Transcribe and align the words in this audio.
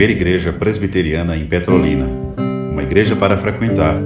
primeira 0.00 0.18
igreja 0.18 0.50
presbiteriana 0.50 1.36
em 1.36 1.46
Petrolina. 1.46 2.06
Uma 2.72 2.82
igreja 2.82 3.14
para 3.14 3.36
frequentar, 3.36 4.00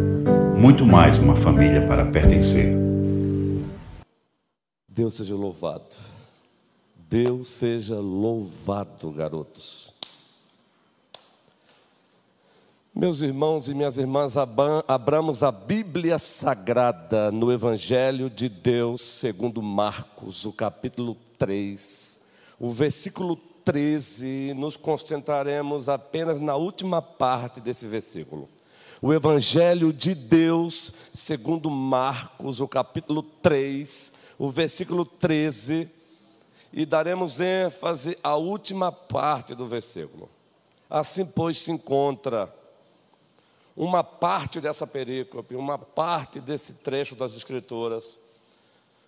muito 0.58 0.84
mais 0.84 1.18
uma 1.18 1.36
família 1.36 1.86
para 1.86 2.04
pertencer. 2.04 2.74
Deus 4.88 5.14
seja 5.14 5.36
louvado. 5.36 5.94
Deus 7.08 7.46
seja 7.46 7.94
louvado, 8.00 9.12
garotos. 9.12 9.94
Meus 12.92 13.20
irmãos 13.20 13.68
e 13.68 13.72
minhas 13.72 13.96
irmãs, 13.96 14.34
abramos 14.88 15.44
a 15.44 15.52
Bíblia 15.52 16.18
Sagrada 16.18 17.30
no 17.30 17.52
Evangelho 17.52 18.28
de 18.28 18.48
Deus, 18.48 19.00
segundo 19.00 19.62
Marcos, 19.62 20.44
o 20.44 20.52
capítulo 20.52 21.16
3, 21.38 22.20
o 22.58 22.72
versículo 22.72 23.38
13. 23.64 24.54
Nos 24.54 24.76
concentraremos 24.76 25.88
apenas 25.88 26.40
na 26.40 26.54
última 26.56 27.00
parte 27.00 27.60
desse 27.60 27.86
versículo. 27.86 28.48
O 29.00 29.12
Evangelho 29.12 29.92
de 29.92 30.14
Deus, 30.14 30.92
segundo 31.12 31.70
Marcos, 31.70 32.60
o 32.60 32.68
capítulo 32.68 33.22
3, 33.22 34.12
o 34.38 34.50
versículo 34.50 35.04
13, 35.04 35.88
e 36.72 36.86
daremos 36.86 37.40
ênfase 37.40 38.18
à 38.22 38.34
última 38.34 38.90
parte 38.90 39.54
do 39.54 39.66
versículo. 39.66 40.28
Assim, 40.88 41.24
pois, 41.24 41.58
se 41.58 41.70
encontra 41.70 42.52
uma 43.76 44.04
parte 44.04 44.60
dessa 44.60 44.86
perícope, 44.86 45.56
uma 45.56 45.78
parte 45.78 46.40
desse 46.40 46.74
trecho 46.74 47.14
das 47.14 47.34
Escrituras, 47.34 48.18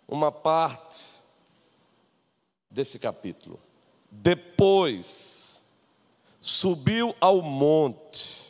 uma 0.09 0.31
parte 0.31 1.01
desse 2.71 2.99
capítulo. 2.99 3.59
Depois, 4.23 5.63
subiu 6.41 7.15
ao 7.21 7.43
monte 7.43 8.47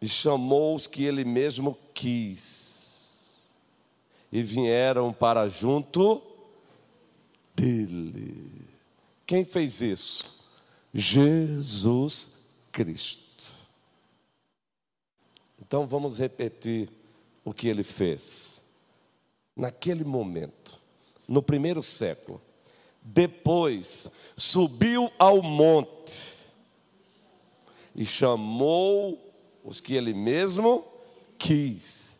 e 0.00 0.08
chamou 0.08 0.74
os 0.74 0.86
que 0.86 1.04
ele 1.04 1.24
mesmo 1.24 1.76
quis, 1.94 3.42
e 4.30 4.42
vieram 4.42 5.12
para 5.12 5.48
junto 5.48 6.22
dele. 7.54 8.50
Quem 9.26 9.44
fez 9.44 9.80
isso? 9.80 10.38
Jesus 10.92 12.30
Cristo. 12.70 13.52
Então 15.60 15.86
vamos 15.86 16.18
repetir 16.18 16.90
o 17.44 17.52
que 17.52 17.68
ele 17.68 17.82
fez. 17.82 18.60
Naquele 19.56 20.04
momento, 20.04 20.78
no 21.26 21.42
primeiro 21.42 21.82
século, 21.82 22.40
depois 23.02 24.10
subiu 24.36 25.10
ao 25.18 25.42
monte 25.42 26.36
e 27.94 28.04
chamou 28.04 29.18
os 29.64 29.80
que 29.80 29.94
ele 29.94 30.14
mesmo 30.14 30.84
quis 31.38 32.16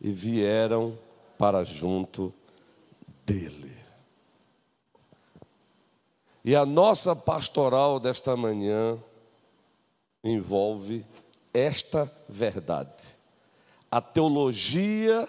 e 0.00 0.10
vieram 0.10 0.98
para 1.36 1.64
junto 1.64 2.32
dele. 3.26 3.76
E 6.44 6.54
a 6.54 6.64
nossa 6.64 7.14
pastoral 7.14 8.00
desta 8.00 8.36
manhã 8.36 8.98
envolve 10.22 11.04
esta 11.52 12.10
verdade. 12.28 13.18
A 13.90 14.00
teologia 14.00 15.28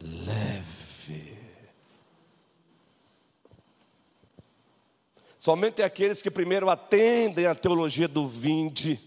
leve. 0.00 1.36
Somente 5.40 5.82
aqueles 5.82 6.22
que 6.22 6.30
primeiro 6.30 6.70
atendem 6.70 7.46
à 7.46 7.54
teologia 7.54 8.06
do 8.06 8.28
vinde 8.28 9.00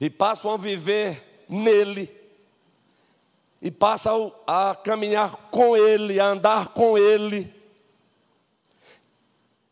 e 0.00 0.08
passam 0.08 0.52
a 0.52 0.56
viver 0.56 1.44
nele, 1.48 2.16
e 3.60 3.72
passam 3.72 4.32
a 4.46 4.72
caminhar 4.76 5.50
com 5.50 5.76
ele, 5.76 6.20
a 6.20 6.26
andar 6.26 6.68
com 6.68 6.96
ele, 6.96 7.52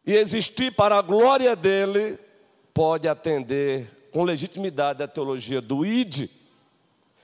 e 0.09 0.17
existir 0.17 0.73
para 0.73 0.97
a 0.97 1.03
glória 1.03 1.55
dele, 1.55 2.19
pode 2.73 3.07
atender 3.07 4.09
com 4.11 4.25
legitimidade 4.25 5.03
a 5.03 5.07
teologia 5.07 5.61
do 5.61 5.85
ID. 5.85 6.31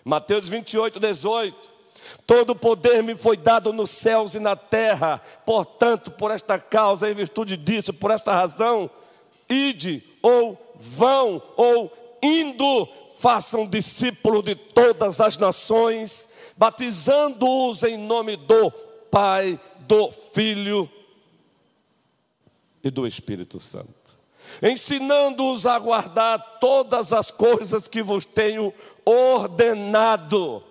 Mateus 0.05 0.51
28, 0.51 1.01
18. 1.01 1.73
Todo 2.27 2.55
poder 2.55 3.03
me 3.03 3.17
foi 3.17 3.39
dado 3.39 3.73
nos 3.73 3.89
céus 3.89 4.35
e 4.35 4.39
na 4.39 4.55
terra, 4.55 5.19
portanto, 5.47 6.11
por 6.11 6.31
esta 6.31 6.59
causa, 6.59 7.11
em 7.11 7.15
virtude 7.15 7.57
disso, 7.57 7.95
por 7.95 8.11
esta 8.11 8.35
razão, 8.35 8.91
ide, 9.49 10.05
ou 10.21 10.75
vão, 10.75 11.43
ou 11.57 11.91
indo, 12.23 12.87
façam 13.17 13.67
discípulo 13.67 14.43
de 14.43 14.55
todas 14.55 15.23
as 15.23 15.39
nações, 15.39 16.29
batizando-os 16.55 17.83
em 17.83 17.97
nome 17.97 18.37
do 18.37 18.71
Pai, 19.11 19.59
do 19.89 20.13
Filho 20.13 20.87
e 22.85 22.91
do 22.91 23.07
Espírito 23.07 23.59
Santo, 23.59 23.89
ensinando-os 24.63 25.65
a 25.65 25.79
guardar 25.79 26.59
todas 26.61 27.11
as 27.15 27.31
coisas 27.31 27.89
que 27.89 28.03
vos 28.03 28.27
tenho 28.27 28.75
ordenado. 29.05 30.63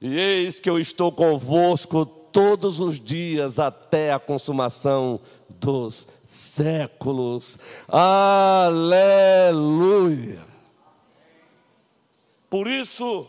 E 0.00 0.18
eis 0.18 0.58
que 0.58 0.70
eu 0.70 0.78
estou 0.78 1.12
convosco 1.12 2.06
todos 2.06 2.80
os 2.80 2.98
dias 2.98 3.58
até 3.58 4.10
a 4.12 4.18
consumação 4.18 5.20
dos 5.48 6.08
séculos. 6.24 7.58
Aleluia. 7.86 8.80
Por 12.48 12.66
isso, 12.66 13.28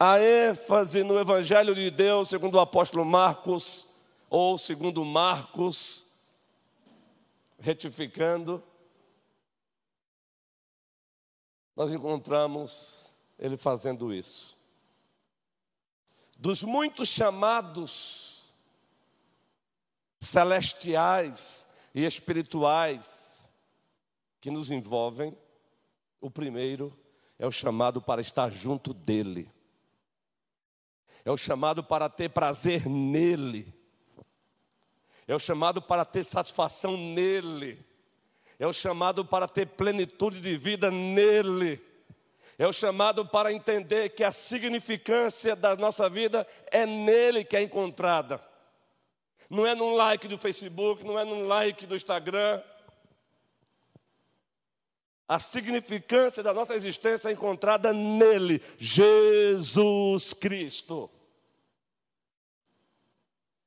a 0.00 0.18
ênfase 0.18 1.04
no 1.04 1.18
Evangelho 1.18 1.74
de 1.74 1.90
Deus, 1.90 2.30
segundo 2.30 2.54
o 2.54 2.60
apóstolo 2.60 3.04
Marcos, 3.04 3.86
ou 4.30 4.56
segundo 4.56 5.04
Marcos, 5.04 6.07
retificando, 7.58 8.62
nós 11.74 11.92
encontramos 11.92 13.04
ele 13.38 13.56
fazendo 13.56 14.12
isso. 14.12 14.58
Dos 16.36 16.62
muitos 16.62 17.08
chamados 17.08 18.54
celestiais 20.20 21.68
e 21.94 22.04
espirituais 22.04 23.48
que 24.40 24.50
nos 24.50 24.70
envolvem. 24.70 25.36
O 26.20 26.30
primeiro 26.30 26.96
é 27.38 27.46
o 27.46 27.52
chamado 27.52 28.02
para 28.02 28.20
estar 28.20 28.50
junto 28.50 28.92
dele, 28.92 29.48
é 31.24 31.30
o 31.30 31.36
chamado 31.36 31.84
para 31.84 32.08
ter 32.08 32.30
prazer 32.30 32.88
nele, 32.88 33.72
é 35.28 35.34
o 35.34 35.38
chamado 35.38 35.80
para 35.82 36.04
ter 36.04 36.24
satisfação 36.24 36.96
nele, 36.96 37.78
é 38.58 38.66
o 38.66 38.72
chamado 38.72 39.24
para 39.24 39.46
ter 39.46 39.66
plenitude 39.66 40.40
de 40.40 40.56
vida 40.56 40.90
nele. 40.90 41.86
É 42.58 42.66
o 42.66 42.72
chamado 42.72 43.24
para 43.24 43.52
entender 43.52 44.08
que 44.08 44.24
a 44.24 44.32
significância 44.32 45.54
da 45.54 45.76
nossa 45.76 46.08
vida 46.08 46.44
é 46.72 46.84
nele 46.84 47.44
que 47.44 47.56
é 47.56 47.62
encontrada. 47.62 48.44
Não 49.48 49.64
é 49.64 49.76
num 49.76 49.94
like 49.94 50.26
do 50.26 50.36
Facebook, 50.36 51.04
não 51.04 51.16
é 51.16 51.24
num 51.24 51.46
like 51.46 51.86
do 51.86 51.94
Instagram. 51.94 52.60
A 55.28 55.38
significância 55.38 56.42
da 56.42 56.52
nossa 56.52 56.74
existência 56.74 57.28
é 57.28 57.32
encontrada 57.32 57.92
nele, 57.92 58.60
Jesus 58.76 60.32
Cristo. 60.34 61.08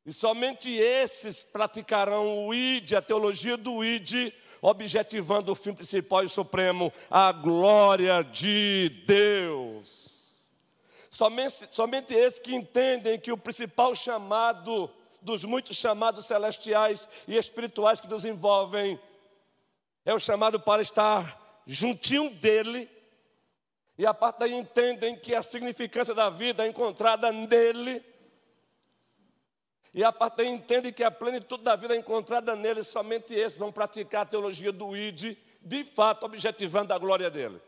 E 0.05 0.11
somente 0.11 0.71
esses 0.71 1.43
praticarão 1.43 2.47
o 2.47 2.53
ID, 2.53 2.93
a 2.93 3.01
teologia 3.01 3.55
do 3.55 3.83
ID, 3.83 4.33
objetivando 4.59 5.51
o 5.51 5.55
fim 5.55 5.73
principal 5.73 6.23
e 6.23 6.29
supremo, 6.29 6.91
a 7.09 7.31
glória 7.31 8.23
de 8.23 9.03
Deus. 9.05 10.49
Somente, 11.09 11.71
somente 11.71 12.13
esses 12.13 12.39
que 12.39 12.55
entendem 12.55 13.19
que 13.19 13.31
o 13.31 13.37
principal 13.37 13.93
chamado 13.93 14.89
dos 15.21 15.43
muitos 15.43 15.77
chamados 15.77 16.25
celestiais 16.25 17.07
e 17.27 17.37
espirituais 17.37 17.99
que 17.99 18.07
nos 18.07 18.25
envolvem 18.25 18.99
é 20.03 20.13
o 20.13 20.19
chamado 20.19 20.59
para 20.59 20.81
estar 20.81 21.61
juntinho 21.67 22.31
dele. 22.31 22.89
E 23.99 24.05
a 24.05 24.15
parte 24.15 24.39
daí 24.39 24.53
entendem 24.53 25.15
que 25.15 25.35
a 25.35 25.43
significância 25.43 26.15
da 26.15 26.29
vida 26.29 26.65
é 26.65 26.69
encontrada 26.69 27.31
nele 27.31 28.03
e 29.93 30.03
a 30.03 30.11
partir 30.11 30.45
entende 30.45 30.91
que 30.91 31.03
a 31.03 31.11
plenitude 31.11 31.63
da 31.63 31.75
vida 31.75 31.93
é 31.93 31.97
encontrada 31.97 32.55
nele, 32.55 32.83
somente 32.83 33.33
esses 33.33 33.59
vão 33.59 33.71
praticar 33.71 34.21
a 34.21 34.25
teologia 34.25 34.71
do 34.71 34.95
ID, 34.95 35.37
de 35.61 35.83
fato 35.83 36.25
objetivando 36.25 36.93
a 36.93 36.97
glória 36.97 37.29
dele. 37.29 37.61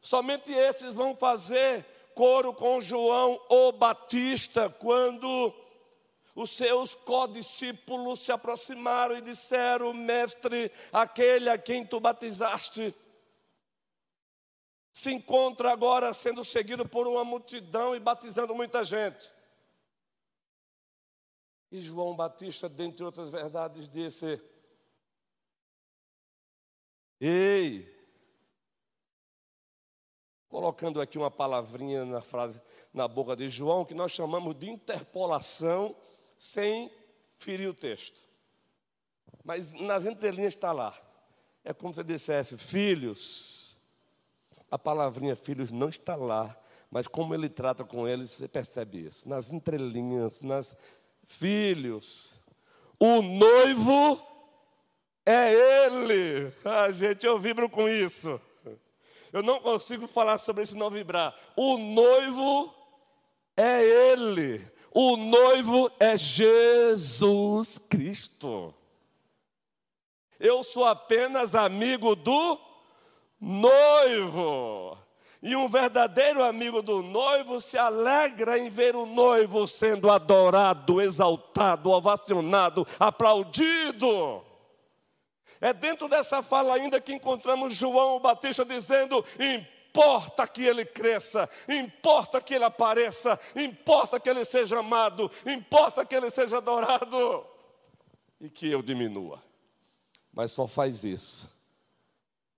Somente 0.00 0.52
esses 0.52 0.94
vão 0.94 1.16
fazer 1.16 1.84
coro 2.14 2.52
com 2.52 2.80
João 2.80 3.40
o 3.48 3.72
Batista 3.72 4.68
quando 4.68 5.54
os 6.34 6.50
seus 6.50 6.94
codiscípulos 6.94 8.20
se 8.20 8.30
aproximaram 8.30 9.16
e 9.16 9.22
disseram: 9.22 9.94
Mestre, 9.94 10.70
aquele 10.92 11.48
a 11.48 11.56
quem 11.56 11.84
tu 11.84 11.98
batizaste, 11.98 12.94
se 14.92 15.10
encontra 15.10 15.72
agora 15.72 16.12
sendo 16.12 16.44
seguido 16.44 16.86
por 16.86 17.06
uma 17.06 17.24
multidão 17.24 17.96
e 17.96 18.00
batizando 18.00 18.54
muita 18.54 18.84
gente. 18.84 19.34
E 21.70 21.80
João 21.80 22.14
Batista, 22.14 22.68
dentre 22.68 23.04
outras 23.04 23.30
verdades, 23.30 23.88
disse: 23.88 24.40
Ei! 27.20 27.94
Colocando 30.48 31.00
aqui 31.00 31.18
uma 31.18 31.30
palavrinha 31.30 32.04
na 32.04 32.20
frase, 32.20 32.60
na 32.92 33.08
boca 33.08 33.34
de 33.34 33.48
João, 33.48 33.84
que 33.84 33.94
nós 33.94 34.12
chamamos 34.12 34.56
de 34.56 34.70
interpolação, 34.70 35.94
sem 36.38 36.90
ferir 37.36 37.68
o 37.68 37.74
texto. 37.74 38.22
Mas 39.44 39.72
nas 39.72 40.06
entrelinhas 40.06 40.54
está 40.54 40.72
lá. 40.72 40.96
É 41.64 41.74
como 41.74 41.92
se 41.92 42.02
dissesse, 42.04 42.56
filhos. 42.56 43.76
A 44.70 44.78
palavrinha 44.78 45.36
filhos 45.36 45.72
não 45.72 45.88
está 45.88 46.14
lá, 46.14 46.56
mas 46.90 47.06
como 47.06 47.34
ele 47.34 47.48
trata 47.48 47.84
com 47.84 48.06
eles, 48.06 48.30
você 48.30 48.48
percebe 48.48 49.06
isso. 49.06 49.28
Nas 49.28 49.50
entrelinhas, 49.50 50.40
nas 50.40 50.74
filhos. 51.28 52.34
O 52.98 53.20
noivo 53.22 54.20
é 55.24 55.52
ele. 55.86 56.52
Ah, 56.64 56.90
gente, 56.90 57.26
eu 57.26 57.38
vibro 57.38 57.68
com 57.68 57.88
isso. 57.88 58.40
Eu 59.32 59.42
não 59.42 59.60
consigo 59.60 60.06
falar 60.06 60.38
sobre 60.38 60.62
isso 60.62 60.78
não 60.78 60.88
vibrar. 60.88 61.34
O 61.54 61.76
noivo 61.76 62.74
é 63.56 63.84
ele. 63.84 64.64
O 64.90 65.16
noivo 65.16 65.90
é 66.00 66.16
Jesus 66.16 67.76
Cristo. 67.76 68.74
Eu 70.38 70.62
sou 70.62 70.84
apenas 70.84 71.54
amigo 71.54 72.14
do 72.14 72.58
noivo. 73.40 74.96
E 75.42 75.54
um 75.54 75.68
verdadeiro 75.68 76.42
amigo 76.42 76.82
do 76.82 77.02
noivo 77.02 77.60
se 77.60 77.76
alegra 77.76 78.58
em 78.58 78.68
ver 78.68 78.96
o 78.96 79.04
noivo 79.04 79.66
sendo 79.66 80.10
adorado, 80.10 81.00
exaltado, 81.00 81.90
ovacionado, 81.90 82.86
aplaudido. 82.98 84.42
É 85.60 85.72
dentro 85.72 86.08
dessa 86.08 86.42
fala 86.42 86.74
ainda 86.74 87.00
que 87.00 87.12
encontramos 87.12 87.74
João 87.74 88.18
Batista 88.18 88.64
dizendo: 88.64 89.24
importa 89.38 90.46
que 90.46 90.64
ele 90.64 90.84
cresça, 90.84 91.48
importa 91.68 92.40
que 92.40 92.54
ele 92.54 92.64
apareça, 92.64 93.38
importa 93.54 94.18
que 94.18 94.28
ele 94.28 94.44
seja 94.44 94.78
amado, 94.78 95.30
importa 95.44 96.04
que 96.04 96.14
ele 96.14 96.30
seja 96.30 96.58
adorado 96.58 97.46
e 98.40 98.50
que 98.50 98.70
eu 98.70 98.82
diminua. 98.82 99.42
Mas 100.32 100.52
só 100.52 100.66
faz 100.66 101.04
isso 101.04 101.56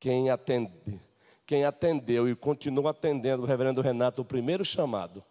quem 0.01 0.31
atende 0.31 1.01
quem 1.49 1.65
atendeu 1.65 2.29
e 2.29 2.37
continua 2.37 2.91
atendendo 2.91 3.43
o 3.43 3.47
reverendo 3.47 3.81
Renato, 3.81 4.21
o 4.21 4.25
primeiro 4.25 4.67
chamado, 4.67 5.25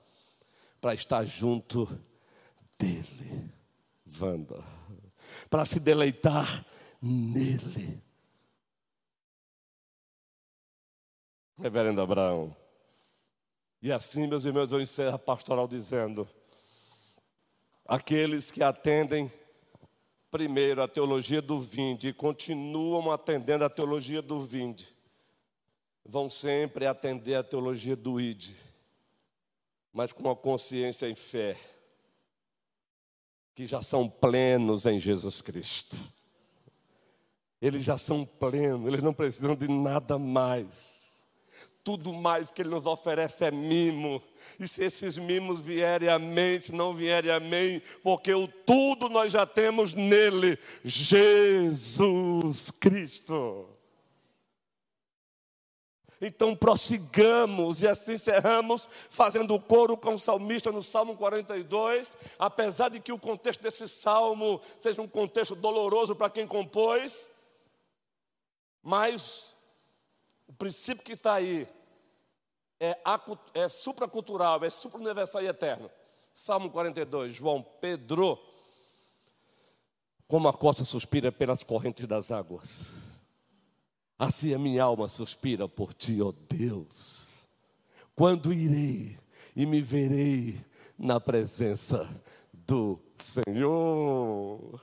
para 0.81 0.95
estar 0.95 1.23
junto 1.23 1.87
dele, 2.75 3.53
Wanda, 4.19 4.63
para 5.47 5.63
se 5.63 5.79
deleitar 5.79 6.65
nele. 6.99 8.01
Reverendo 11.59 12.01
Abraão. 12.01 12.55
E 13.79 13.91
assim, 13.91 14.25
meus 14.25 14.43
irmãos, 14.43 14.71
eu 14.71 14.81
encerro 14.81 15.15
a 15.15 15.19
pastoral 15.19 15.67
dizendo: 15.67 16.27
aqueles 17.85 18.49
que 18.49 18.63
atendem 18.63 19.31
primeiro 20.31 20.81
a 20.81 20.87
teologia 20.87 21.43
do 21.43 21.59
vinde 21.59 22.07
e 22.07 22.13
continuam 22.13 23.11
atendendo 23.11 23.63
a 23.63 23.69
teologia 23.69 24.19
do 24.19 24.41
vinde, 24.41 24.96
vão 26.07 26.29
sempre 26.29 26.85
atender 26.85 27.35
a 27.35 27.43
teologia 27.43 27.95
do 27.95 28.19
ID, 28.19 28.51
mas 29.91 30.13
com 30.13 30.29
a 30.29 30.35
consciência 30.35 31.07
em 31.07 31.15
fé, 31.15 31.57
que 33.53 33.65
já 33.65 33.81
são 33.81 34.09
plenos 34.09 34.85
em 34.85 34.99
Jesus 34.99 35.41
Cristo. 35.41 35.97
Eles 37.61 37.83
já 37.83 37.97
são 37.97 38.23
plenos, 38.23 38.87
eles 38.87 39.03
não 39.03 39.13
precisam 39.13 39.55
de 39.55 39.67
nada 39.67 40.17
mais. 40.17 40.95
Tudo 41.83 42.13
mais 42.13 42.51
que 42.51 42.61
Ele 42.61 42.69
nos 42.69 42.85
oferece 42.85 43.45
é 43.45 43.51
mimo. 43.51 44.21
E 44.59 44.67
se 44.67 44.83
esses 44.83 45.17
mimos 45.17 45.61
vierem, 45.61 46.09
amém. 46.09 46.59
Se 46.59 46.71
não 46.73 46.93
vierem, 46.93 47.31
amém. 47.31 47.81
Porque 48.03 48.33
o 48.33 48.45
tudo 48.47 49.07
nós 49.07 49.31
já 49.31 49.45
temos 49.45 49.93
nele, 49.93 50.59
Jesus 50.83 52.69
Cristo. 52.71 53.76
Então 56.19 56.55
prossigamos 56.55 57.81
e 57.81 57.87
assim 57.87 58.13
encerramos 58.13 58.89
fazendo 59.09 59.53
o 59.53 59.61
coro 59.61 59.95
com 59.95 60.15
o 60.15 60.19
salmista 60.19 60.71
no 60.71 60.81
Salmo 60.81 61.15
42, 61.15 62.17
apesar 62.39 62.89
de 62.89 62.99
que 62.99 63.11
o 63.11 63.19
contexto 63.19 63.61
desse 63.61 63.87
salmo 63.87 64.59
seja 64.79 65.01
um 65.01 65.07
contexto 65.07 65.55
doloroso 65.55 66.15
para 66.15 66.29
quem 66.29 66.47
compôs, 66.47 67.29
mas 68.81 69.55
o 70.47 70.53
princípio 70.53 71.03
que 71.03 71.13
está 71.13 71.35
aí 71.35 71.67
é, 72.79 72.97
é 73.53 73.69
supracultural, 73.69 74.63
é 74.63 74.69
supra-universal 74.69 75.41
e 75.41 75.47
eterno. 75.47 75.89
Salmo 76.33 76.69
42, 76.69 77.33
João 77.33 77.63
Pedro, 77.81 78.39
como 80.27 80.47
a 80.47 80.53
costa 80.53 80.83
suspira 80.83 81.31
pelas 81.31 81.63
correntes 81.63 82.05
das 82.05 82.31
águas. 82.31 83.06
Assim 84.19 84.51
a 84.51 84.57
minha 84.57 84.83
alma 84.83 85.07
suspira 85.07 85.69
por 85.69 85.93
ti, 85.93 86.21
ó 86.21 86.33
Deus. 86.49 87.27
Quando 88.15 88.51
irei 88.51 89.15
e 89.55 89.63
me 89.63 89.79
verei 89.79 90.59
na 90.97 91.19
presença 91.19 92.09
do 92.51 92.99
Senhor. 93.19 94.81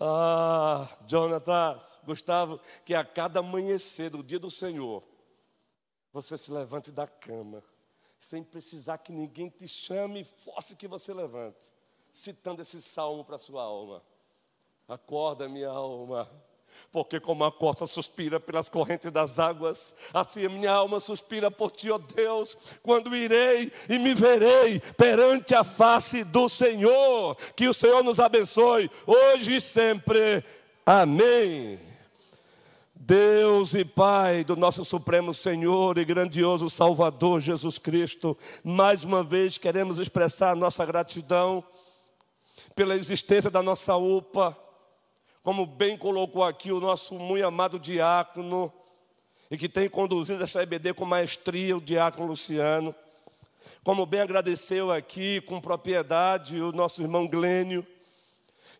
Ah, 0.00 0.88
Jonatas, 1.06 2.00
Gustavo, 2.04 2.58
que 2.84 2.94
a 2.94 3.04
cada 3.04 3.40
amanhecer 3.40 4.08
do 4.08 4.22
dia 4.22 4.38
do 4.38 4.50
Senhor, 4.50 5.02
você 6.10 6.38
se 6.38 6.50
levante 6.50 6.90
da 6.90 7.06
cama, 7.06 7.62
sem 8.18 8.42
precisar 8.42 8.98
que 8.98 9.12
ninguém 9.12 9.50
te 9.50 9.68
chame 9.68 10.20
e 10.20 10.24
force 10.24 10.74
que 10.74 10.88
você 10.88 11.12
levante, 11.12 11.72
citando 12.10 12.62
esse 12.62 12.80
salmo 12.80 13.22
para 13.22 13.36
sua 13.36 13.62
alma. 13.62 14.02
Acorda, 14.88 15.46
minha 15.46 15.68
alma 15.68 16.30
porque 16.92 17.18
como 17.18 17.44
a 17.44 17.52
costa 17.52 17.86
suspira 17.86 18.38
pelas 18.38 18.68
correntes 18.68 19.10
das 19.10 19.38
águas, 19.38 19.94
assim 20.12 20.46
a 20.46 20.48
minha 20.48 20.72
alma 20.72 21.00
suspira 21.00 21.50
por 21.50 21.70
ti, 21.70 21.90
ó 21.90 21.98
Deus, 21.98 22.56
quando 22.82 23.16
irei 23.16 23.72
e 23.88 23.98
me 23.98 24.14
verei 24.14 24.80
perante 24.96 25.54
a 25.54 25.64
face 25.64 26.22
do 26.22 26.48
Senhor. 26.48 27.36
Que 27.56 27.68
o 27.68 27.74
Senhor 27.74 28.02
nos 28.02 28.20
abençoe 28.20 28.90
hoje 29.06 29.56
e 29.56 29.60
sempre. 29.60 30.44
Amém. 30.86 31.80
Deus 32.94 33.74
e 33.74 33.84
Pai 33.84 34.44
do 34.44 34.56
nosso 34.56 34.82
Supremo 34.82 35.34
Senhor 35.34 35.98
e 35.98 36.04
grandioso 36.06 36.70
Salvador 36.70 37.38
Jesus 37.38 37.76
Cristo, 37.76 38.34
mais 38.62 39.04
uma 39.04 39.22
vez 39.22 39.58
queremos 39.58 39.98
expressar 39.98 40.56
nossa 40.56 40.86
gratidão 40.86 41.62
pela 42.74 42.96
existência 42.96 43.50
da 43.50 43.62
nossa 43.62 43.94
UPA 43.94 44.56
como 45.44 45.66
bem 45.66 45.94
colocou 45.94 46.42
aqui 46.42 46.72
o 46.72 46.80
nosso 46.80 47.16
muito 47.16 47.46
amado 47.46 47.78
diácono, 47.78 48.72
e 49.50 49.58
que 49.58 49.68
tem 49.68 49.90
conduzido 49.90 50.42
essa 50.42 50.62
EBD 50.62 50.94
com 50.94 51.04
maestria, 51.04 51.76
o 51.76 51.82
diácono 51.82 52.28
Luciano. 52.28 52.94
Como 53.84 54.06
bem 54.06 54.20
agradeceu 54.20 54.90
aqui 54.90 55.42
com 55.42 55.60
propriedade 55.60 56.58
o 56.62 56.72
nosso 56.72 57.02
irmão 57.02 57.28
Glênio. 57.28 57.86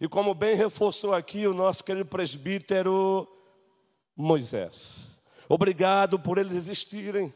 E 0.01 0.09
como 0.09 0.35
bem 0.35 0.57
reforçou 0.57 1.13
aqui 1.13 1.47
o 1.47 1.53
nosso 1.53 1.85
querido 1.85 2.07
presbítero 2.07 3.29
Moisés. 4.17 5.19
Obrigado 5.47 6.19
por 6.19 6.39
eles 6.39 6.57
existirem. 6.57 7.33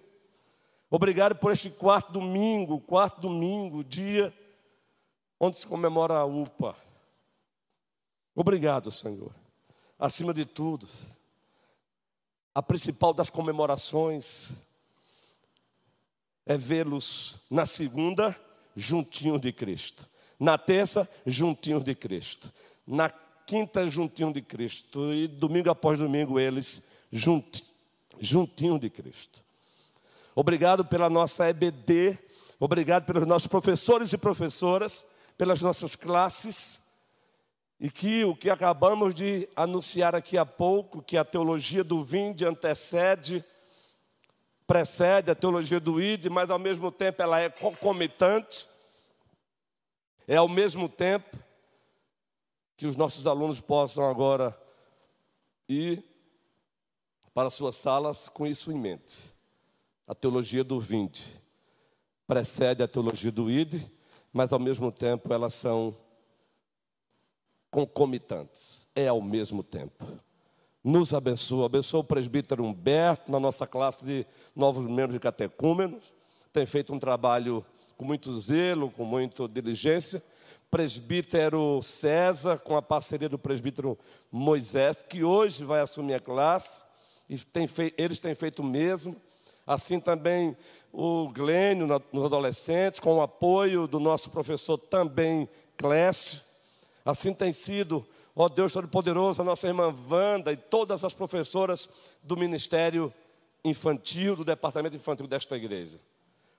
Obrigado 0.91 1.37
por 1.37 1.53
este 1.53 1.69
quarto 1.69 2.13
domingo, 2.13 2.81
quarto 2.81 3.21
domingo, 3.21 3.85
dia 3.85 4.33
onde 5.39 5.59
se 5.59 5.67
comemora 5.67 6.15
a 6.15 6.25
UPA. 6.25 6.88
Obrigado, 8.40 8.92
Senhor. 8.92 9.35
Acima 9.99 10.33
de 10.33 10.45
tudo, 10.45 10.87
a 12.54 12.62
principal 12.62 13.12
das 13.12 13.28
comemorações 13.28 14.50
é 16.47 16.57
vê-los 16.57 17.35
na 17.50 17.66
segunda, 17.66 18.38
juntinhos 18.76 19.40
de 19.40 19.52
Cristo. 19.52 20.07
Na 20.38 20.57
terça, 20.57 21.11
juntinhos 21.26 21.83
de 21.83 21.97
Cristo. 21.97 22.52
Na 22.87 23.11
quinta, 23.45 23.85
juntinho 23.90 24.33
de 24.33 24.40
Cristo. 24.40 25.12
E 25.12 25.26
domingo 25.26 25.68
após 25.68 25.99
domingo, 25.99 26.38
eles 26.38 26.80
junt, 27.11 27.64
juntinho 28.21 28.78
de 28.78 28.88
Cristo. 28.88 29.42
Obrigado 30.33 30.85
pela 30.85 31.11
nossa 31.11 31.49
EBD. 31.49 32.16
Obrigado 32.61 33.04
pelos 33.04 33.26
nossos 33.26 33.49
professores 33.49 34.12
e 34.12 34.16
professoras, 34.16 35.04
pelas 35.37 35.61
nossas 35.61 35.97
classes 35.97 36.87
e 37.81 37.91
que 37.91 38.25
o 38.25 38.35
que 38.35 38.51
acabamos 38.51 39.15
de 39.15 39.49
anunciar 39.55 40.15
aqui 40.15 40.37
há 40.37 40.45
pouco, 40.45 41.03
que 41.03 41.17
a 41.17 41.25
teologia 41.25 41.85
do 41.85 42.03
vinde 42.03 42.45
antecede, 42.45 43.45
precede 44.67 45.31
a 45.31 45.35
teologia 45.35 45.79
do 45.79 46.01
id, 46.01 46.27
mas 46.27 46.51
ao 46.51 46.59
mesmo 46.59 46.91
tempo 46.91 47.23
ela 47.23 47.41
é 47.41 47.49
concomitante, 47.49 48.67
é 50.27 50.37
ao 50.37 50.49
mesmo 50.49 50.89
tempo 50.89 51.39
que 52.77 52.87
os 52.87 52.97
nossos 52.97 53.27
alunos 53.27 53.61
possam 53.61 54.09
agora 54.09 54.57
ir 55.69 56.05
para 57.33 57.51
suas 57.51 57.77
salas 57.77 58.29
com 58.29 58.47
isso 58.47 58.73
em 58.73 58.79
mente. 58.79 59.33
A 60.07 60.15
teologia 60.15 60.65
do 60.65 60.81
vinde 60.81 61.25
precede 62.27 62.83
a 62.83 62.89
teologia 62.89 63.31
do 63.31 63.51
id, 63.51 63.83
mas 64.33 64.53
ao 64.53 64.59
mesmo 64.59 64.91
tempo 64.91 65.33
elas 65.33 65.55
são 65.55 65.97
concomitantes, 67.71 68.87
é 68.95 69.09
ao 69.09 69.21
mesmo 69.21 69.63
tempo. 69.63 70.05
Nos 70.83 71.13
abençoa, 71.13 71.67
abençoa 71.67 72.01
o 72.01 72.05
presbítero 72.05 72.65
Humberto 72.65 73.31
na 73.31 73.39
nossa 73.39 73.67
classe 73.67 74.05
de 74.05 74.27
novos 74.55 74.89
membros 74.89 75.13
de 75.13 75.21
catecúmenos, 75.21 76.13
tem 76.53 76.65
feito 76.67 76.95
um 76.95 76.99
trabalho 76.99 77.65
com 77.97 78.05
muito 78.05 78.37
zelo, 78.41 78.91
com 78.91 79.05
muita 79.05 79.47
diligência. 79.49 80.23
Presbítero 80.71 81.81
César, 81.83 82.59
com 82.59 82.77
a 82.77 82.83
parceria 82.83 83.29
do 83.29 83.39
presbítero 83.39 83.99
Moisés, 84.31 85.03
que 85.03 85.25
hoje 85.25 85.65
vai 85.65 85.81
assumir 85.81 86.15
a 86.15 86.21
classe, 86.21 86.85
e 87.29 87.39
tem 87.39 87.67
eles 87.97 88.19
têm 88.19 88.35
feito 88.35 88.61
o 88.61 88.65
mesmo. 88.65 89.17
Assim 89.67 90.01
também 90.01 90.57
o 90.93 91.29
Glênio 91.29 91.87
nos 91.87 92.25
adolescentes, 92.25 93.01
com 93.01 93.17
o 93.17 93.23
apoio 93.23 93.87
do 93.87 94.01
nosso 94.01 94.31
professor 94.31 94.79
também 94.79 95.49
Clécio. 95.77 96.48
Assim 97.09 97.33
tem 97.33 97.53
sido, 97.53 98.07
ó 98.37 98.50
Deus 98.50 98.71
Todo-Poderoso, 98.71 99.41
a 99.41 99.45
nossa 99.45 99.67
irmã 99.67 99.95
Wanda 100.11 100.53
e 100.53 100.59
todas 100.59 101.03
as 101.03 101.15
professoras 101.15 101.88
do 102.23 102.37
Ministério 102.37 103.11
Infantil, 103.65 104.37
do 104.37 104.45
Departamento 104.45 104.95
Infantil 104.95 105.27
desta 105.27 105.57
igreja. 105.57 105.99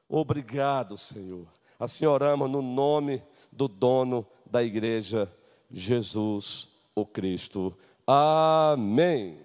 Obrigado, 0.10 0.98
Senhor. 0.98 1.46
Assim 1.80 2.08
oramos 2.08 2.50
no 2.50 2.64
nome 2.64 3.22
do 3.52 3.68
dono 3.68 4.26
da 4.44 4.64
igreja, 4.64 5.32
Jesus 5.70 6.68
o 6.96 7.06
Cristo. 7.06 7.78
Amém. 8.08 9.38